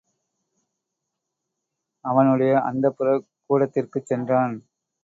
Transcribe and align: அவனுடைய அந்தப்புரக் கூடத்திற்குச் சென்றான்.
அவனுடைய 2.05 2.53
அந்தப்புரக் 2.57 3.25
கூடத்திற்குச் 3.45 4.05
சென்றான். 4.05 4.55